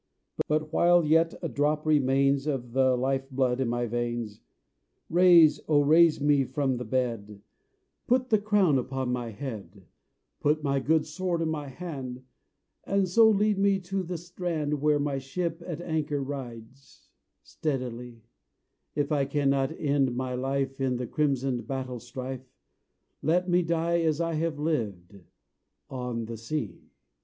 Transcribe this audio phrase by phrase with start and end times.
[0.47, 4.41] But while yet a drop remains Of the life blood in my veins,
[5.11, 7.39] Raise, O raise me from the bed;
[8.07, 9.85] Put the crown upon my head;
[10.39, 12.23] Put my good sword in my hand,
[12.83, 17.11] And so lead me to the strand, Where my ship at anchor rides
[17.43, 18.23] Steadily;
[18.95, 22.51] If I cannot end my life In the crimsoned battle strife,
[23.21, 25.19] Let me die as I have lived,
[25.91, 26.89] On the sea."